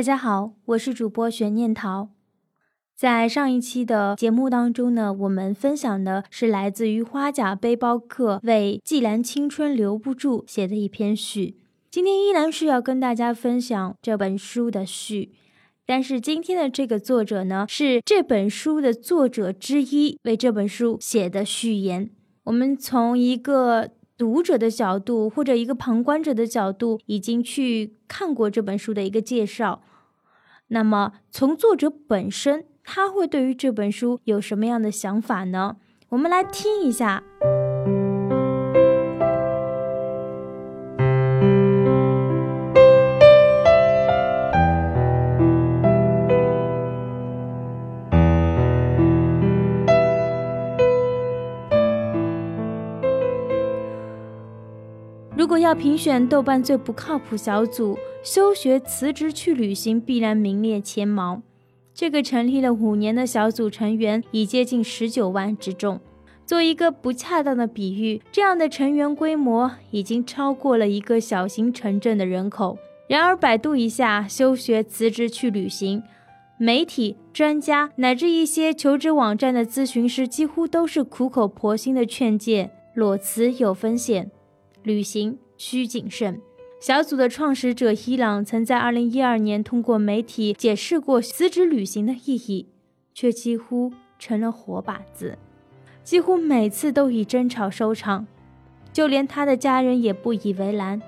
[0.00, 2.08] 大家好，我是主播玄念桃。
[2.96, 11.56] 在上一期的节目当中呢，我们分享的是来自于花甲背包客为《既然青春留不住》写的一篇序。
[11.90, 15.32] 今天依然是要跟大家分享这本书的序，
[15.84, 22.08] 但是今天的这个作者呢，是这本书的作者之一为这本书写的序言。
[22.44, 29.82] 我们从一个读者的角度或者一个旁观者的角度，已经去看过这本书的一个介绍。
[30.72, 35.76] 那么，从作者本身，他会对于这本书有什么样的想法呢？
[36.10, 37.22] 我们来听一下。
[55.70, 61.42] 要评选豆瓣最不靠谱小组，休学辞职去旅行必然名列前茅。
[61.94, 66.00] 这个成立了五年的小组成员已接近十九万之众。
[66.44, 72.76] 做一个不恰当的比喻，这样的成员规模已经超过了一个小型城镇的人口。
[73.06, 76.02] 然而，百度一下休学辞职去旅行，
[76.58, 84.32] 媒体、专家乃至一些求职网站的咨询师几乎都是苦口婆心的劝诫：裸辞有风险。
[84.82, 86.40] 旅行需谨慎。
[86.80, 92.66] 小组的创始者伊朗曾在2012年通过媒体解释过辞职旅行的意义，
[93.12, 95.36] 却几乎成了活靶子，
[96.02, 98.26] 几乎每次都以争吵收场。
[98.90, 101.02] 就连他的家人也不以为然，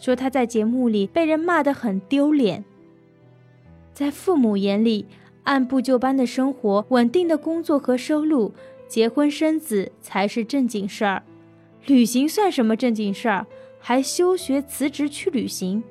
[0.00, 2.64] 说他在节目里被人骂得很丢脸。
[3.94, 5.06] 在父母眼里，
[5.44, 8.52] 按部就班的生活、稳定的工作和收入、
[8.88, 11.22] 结婚生子才是正经事儿。
[11.86, 13.46] 旅行算什么正经事儿？
[13.88, 15.82] 还休学辞职去旅行？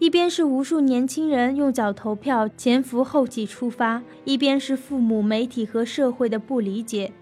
[0.00, 7.12] 一边是无数年轻人用脚投票，前赴后继出发；一边是父母、媒体和社会的不理解。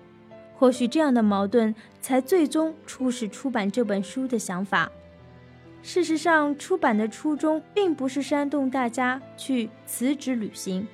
[0.54, 4.90] 或许这样的矛盾，才最终促使出版这本书的想法。
[5.82, 10.88] 事实上，出版的初衷并不是煽动大家去辞职旅行，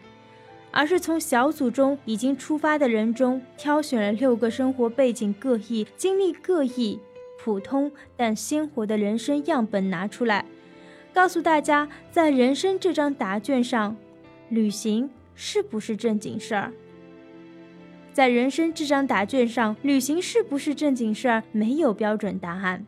[0.73, 6.99] 而是从小组中已经出发的人中挑选了六个生活背景各异、经历各异、
[7.47, 10.45] 普通但鲜活的人生样本拿出来，
[11.15, 13.97] 告诉大家，在人生这张答卷上，
[14.49, 16.73] 旅行是不是正经事儿？
[18.13, 21.45] 在人生这张答卷上，旅行是不是正经事儿？
[21.53, 22.85] 没有标准答案。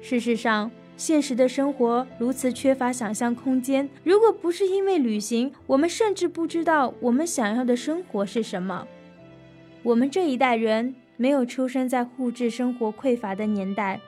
[0.00, 3.88] 事实上，现实的生活如此缺乏想象空间。
[4.02, 8.88] 如果不是因为旅行，我们甚至不知道我们想要的生活是什么。
[9.84, 14.00] 我们这一代人没有出生在物质生活匮乏的年代，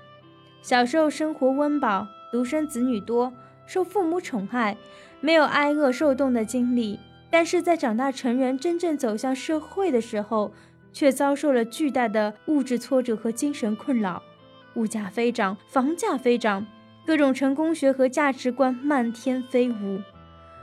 [0.62, 3.32] 小时候生活温饱，独生子女多，
[3.66, 4.76] 受父母宠爱，
[5.20, 6.98] 没有挨饿受冻的经历。
[7.28, 10.52] 但是在长大成人、真正走向社会的时候，
[10.92, 14.22] 却遭受了巨大的物质挫折和精神困扰。
[14.74, 16.64] 物价飞涨，房价飞涨，
[17.04, 20.00] 各种成功学和价值观漫天飞舞。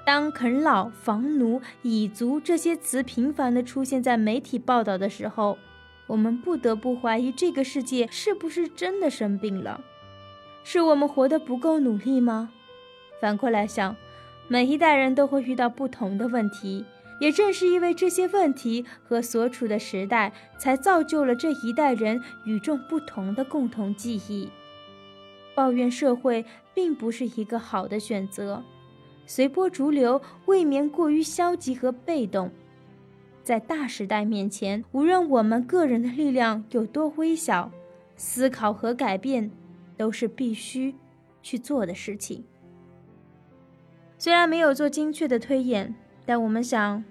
[0.05, 5.57] 当啃老、房奴、蚁族这些词频繁地出现在媒体报道的时候，
[6.07, 9.81] 我们不得不怀疑这个世界是不是真的生病了？
[10.63, 12.51] 是我们活得不够努力吗？
[13.21, 13.95] 反过来想。
[14.49, 16.85] 每一代人都会遇到不同的问题，
[17.19, 24.49] 也正是因为这些问题和所处的时代，才造就了这一代人与众不同的共同记忆。
[25.53, 28.63] 抱怨社会并不是一个好的选择，
[29.25, 32.49] 随波逐流未免过于消极和被动。
[33.47, 37.71] 在大时代面前，无论我们个人的力量有多微小，
[38.17, 39.49] 思考和改变
[39.95, 40.93] 都是必须
[41.41, 42.43] 去做的事情。
[44.17, 47.01] 虽然没有做精确的推演，但我们想，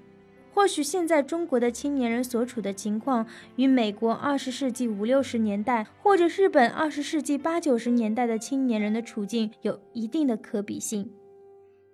[0.53, 3.27] 或许现在中国的青年人所处的情况，
[3.57, 11.11] 与美国二十世纪五六十年代或者日本二十世纪八九十年代的青年人的处境有一定的可比性。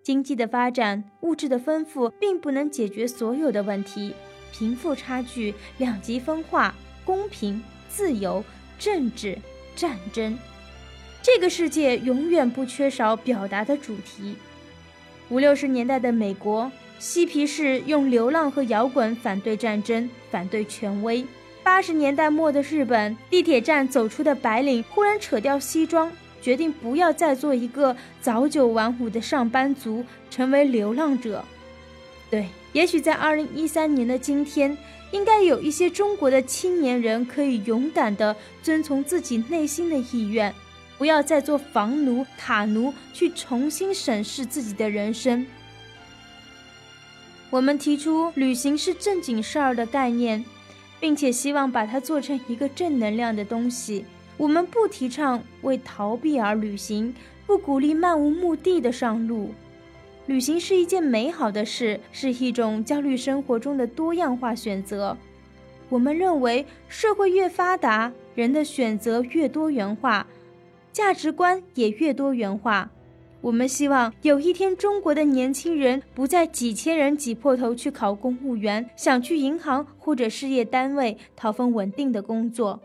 [0.03, 4.13] 经济的发展、物质的丰富，并不能解决所有的问题。
[4.53, 8.45] 贫富差距、两极分化、公平、自由、
[8.79, 9.37] 政治、
[9.75, 10.39] 战争，
[11.23, 14.37] 这个世界永远不缺少表达的主题。
[15.29, 21.25] 五六十年代的美国，嬉皮士用流浪和摇滚反对战争，反对权威。
[21.63, 26.13] 八十年代末的日本，地铁站走出的白领忽然扯掉西装，
[26.43, 31.45] 决定不要再做一个早九晚五的上班族，成为流浪者。
[32.33, 34.75] 对，也许在二零一三年的今天，
[35.11, 40.55] 应该有一些中国的青年人可以勇敢的遵从自己内心的意愿。
[40.97, 45.45] 不要再做房奴、塔奴，去重新审视自己的人生，
[47.51, 50.43] 我们提出旅行是正经事儿的概念，
[51.01, 54.07] 并且希望把它做成一个正能量的东西。
[54.39, 57.15] 我们不提倡为逃避而旅行，
[57.47, 59.53] 不鼓励漫无目的的上路。
[60.27, 65.17] 旅行是一件美好的事，是一种焦虑生活中的多样化选择。
[65.89, 70.27] 我们认为，社会越发达，人的选择越多元化，
[70.93, 72.91] 价值观也越多元化。
[73.41, 82.81] 我们希望有一天，中国的年轻人不再几千人挤破头去考公务员，想去银行或者事业单位讨份稳定的工作。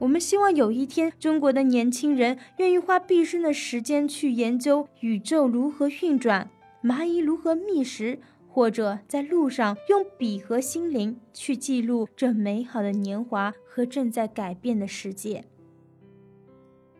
[0.00, 6.50] 我们希望有一天，中国的年轻人愿意花毕生的时间去研究宇宙如何运转，
[6.82, 8.18] 蚂蚁如何觅食，
[8.48, 15.44] 或者在路上用笔和心灵去记录这美好的年华和正在改变的世界。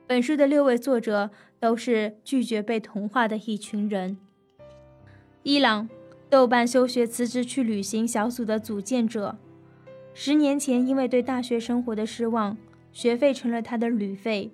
[0.06, 1.30] 本书的六位作者。
[1.60, 4.16] 都是拒绝被同化的一群人。
[5.42, 5.90] 伊朗
[6.30, 9.36] 豆瓣休学辞职去旅行小组的组建者，
[10.14, 12.56] 十年前因为对大学生活的失望，
[12.92, 14.50] 学费成了他的旅费。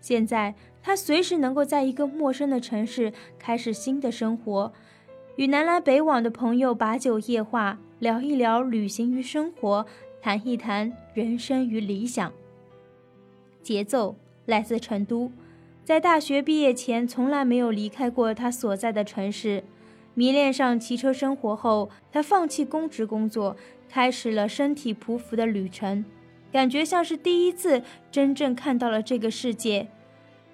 [0.00, 0.54] 现在
[0.84, 4.70] 他随时能够在一个陌生的城市开始新的生活，
[5.36, 9.86] 与南来北往的朋友把酒夜话，聊一聊旅行与生活，
[10.20, 12.30] 谈一谈人生与理想。
[13.62, 14.14] 节奏
[14.44, 15.32] 来自成都。
[15.82, 19.64] 在大学毕业前，从来没有离开过他所在的城市。
[20.12, 23.56] 迷恋上骑车生活后，他放弃公职工作，
[23.88, 26.04] 开始了身体匍匐的旅程，
[26.52, 29.88] 感觉像是第一次真正看到了这个世界。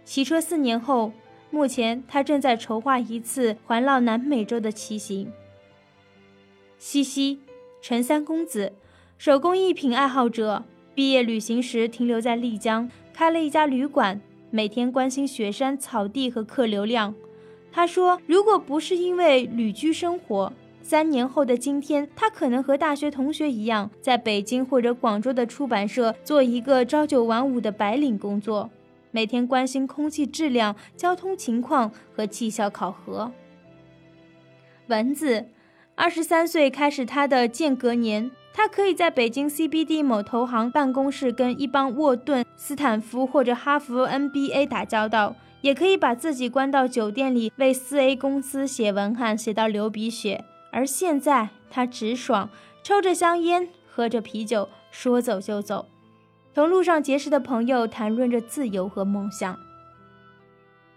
[0.04, 1.12] 骑车四年后，
[1.50, 5.32] 目前他正在筹划一次环绕南美洲的骑行。
[6.78, 7.40] 西西，
[7.80, 8.72] 陈三公子，
[9.18, 10.64] 手工艺品爱好者，
[10.94, 14.20] 毕业旅行时停留在丽江，开了一家旅馆。
[14.52, 17.14] 每天关心雪山、草地和客流量。
[17.70, 20.52] 他说：“如果不是因为旅居生活，
[20.82, 28.68] 三年后的今天，他可能和大学同学一样，在北京或者广州的出版社做一个朝九晚五的白领工作，
[29.10, 33.32] 每天关心空气质量、交通情况和绩效考核。”
[34.88, 35.46] 蚊子，
[35.94, 38.30] 二十三岁开始他的间隔年。
[38.52, 50.44] 他可以在北京 CBD 某投行办公室跟一帮沃顿、斯坦福或者哈佛 MBA 打交道，也可以把自己关到酒店里为 4A 公司写文案，写到流鼻血。
[50.72, 52.50] 而现在他直爽，
[52.82, 55.86] 抽着香烟，喝着啤酒，说走就走，
[56.54, 59.58] 同路上结识的朋友谈论着自由和梦想。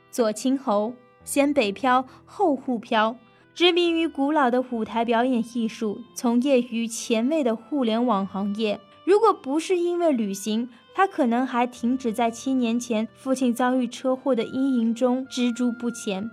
[0.10, 3.16] 左青侯，先北漂，后沪漂。
[3.54, 8.80] 执迷于古老的舞台表演艺术，从业于前卫的互联网行业。
[9.06, 16.32] 如果不是因为旅行，他可能还停止在七年前父亲遭遇车祸的阴影中，止足不前。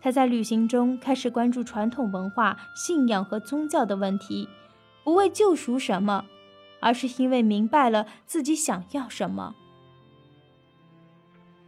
[0.00, 4.48] 他在旅行中开始关注传统文化、信仰和宗教的问题，
[5.02, 6.24] 不为救赎什么，
[6.80, 9.54] 而是因为明白了自己想要什么。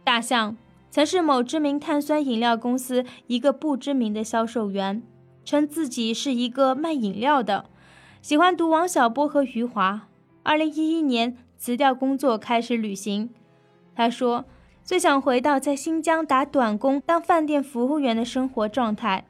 [0.03, 0.57] 大象。
[0.91, 5.03] 曾是某知名碳酸饮料公司一个不知名的销售员，
[5.45, 7.69] 称自己是一个卖饮料的，
[8.23, 10.07] 喜欢读王小波和余华。
[10.41, 13.29] 二零一一年辞掉工作，开始旅行。
[13.93, 14.45] 他说，
[14.83, 19.27] 最想回到在新疆打短工当饭店服务员的生活状态，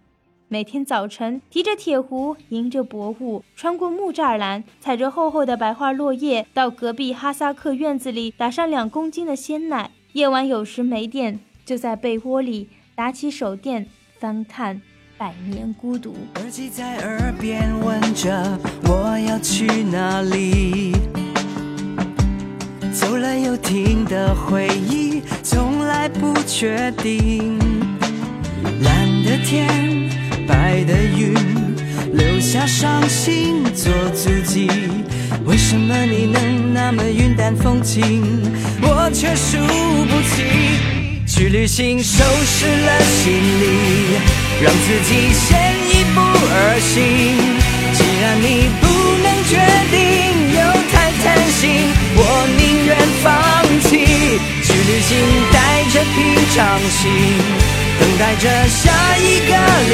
[0.52, 9.92] 每天早晨提着铁壶，迎着薄雾，穿过木栅栏，踩着厚厚的白桦落叶，到隔壁哈萨克院子里打上两公斤的鲜奶。
[10.14, 11.40] 夜晚有时没电。
[11.64, 13.86] 就在被窝里打起手电，
[14.18, 14.78] 翻看
[15.20, 16.16] 《百年孤独》。
[16.40, 20.94] 耳机在耳边问着我要去哪里，
[22.92, 27.60] 走了又停的回忆从来不确定。
[28.82, 29.99] 蓝的天，
[30.50, 31.34] 白的云，
[32.12, 34.68] 留下伤心做足迹。
[35.46, 38.24] 为什么你能那么云淡风轻，
[38.82, 39.58] 我却输
[40.10, 40.44] 不起？
[41.28, 43.64] 去旅行，收拾了行李，
[44.64, 45.48] 让自己先
[45.88, 46.98] 一步而行。
[47.94, 48.84] 既然你不
[49.22, 49.54] 能决
[49.94, 49.98] 定，
[50.58, 52.20] 又太贪心，我
[52.58, 52.90] 宁愿
[53.22, 53.30] 放
[53.86, 53.90] 弃。
[54.66, 55.12] 去旅行，
[55.54, 55.56] 带
[55.94, 56.18] 着平
[56.56, 56.58] 常
[56.98, 57.06] 心，
[58.00, 58.82] 等待着下
[59.18, 59.52] 一个
[59.90, 59.94] 黎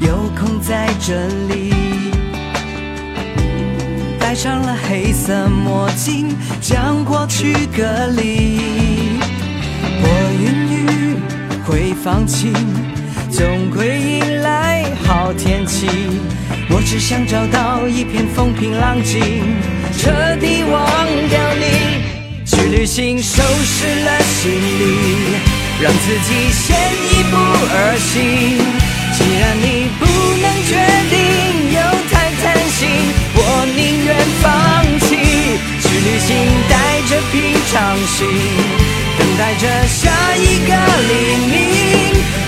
[0.00, 1.72] 有空在这里。
[4.18, 8.60] 戴上了黑色墨镜，将过去隔离。
[10.00, 10.06] 我
[10.38, 10.44] 云
[10.76, 11.16] 雨
[11.64, 12.52] 会放晴，
[13.30, 15.86] 总会迎来好天气。
[16.70, 19.22] 我只想找到一片风平浪静，
[19.96, 20.82] 彻底忘
[21.30, 21.64] 掉你。
[22.44, 25.38] 去旅行，收拾了行李，
[25.80, 27.36] 让自己先一步
[27.72, 28.87] 而行。
[29.38, 30.74] 既然你不能决
[31.10, 31.16] 定，
[31.70, 31.78] 又
[32.10, 32.90] 太贪心，
[33.36, 33.38] 我
[33.76, 34.10] 宁愿
[34.42, 34.44] 放
[34.98, 35.14] 弃。
[35.80, 36.34] 去旅行，
[36.68, 36.74] 带
[37.08, 38.26] 着平常心，
[39.16, 40.74] 等待着下一个
[41.06, 41.12] 黎
[41.46, 41.54] 明。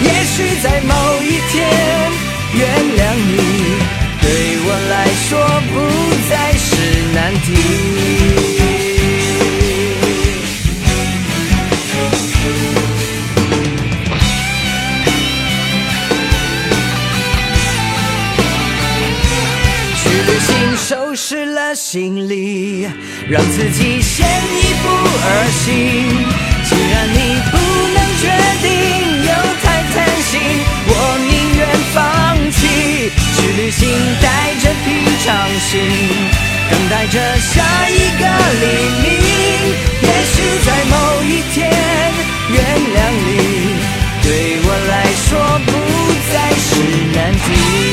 [0.02, 0.92] 也许在某
[1.22, 1.70] 一天，
[2.54, 2.60] 原
[2.98, 3.38] 谅你，
[4.20, 4.26] 对
[4.66, 5.30] 我来说
[5.70, 5.78] 不
[6.28, 6.66] 再是
[7.14, 8.19] 难题。
[23.30, 25.70] 让自己先一步而行
[26.66, 27.54] 既然你不
[27.94, 28.26] 能决
[28.60, 28.66] 定
[29.22, 29.30] 又
[29.62, 29.94] 太贪
[30.26, 30.40] 心
[30.88, 30.90] 我
[31.30, 31.62] 宁愿
[31.94, 32.58] 放弃
[33.36, 33.86] 去旅行
[34.20, 35.78] 带着平常心
[36.72, 38.26] 等待着下一个
[38.58, 38.66] 黎
[38.98, 39.06] 明
[40.02, 41.70] 也许在某一天
[42.50, 43.78] 原谅你
[44.24, 45.30] 对我来说
[45.66, 45.70] 不
[46.32, 46.68] 再是
[47.14, 47.89] 难题